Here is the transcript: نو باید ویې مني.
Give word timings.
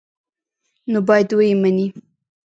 نو 0.91 0.99
باید 1.07 1.29
ویې 1.37 1.55
مني. 1.61 1.87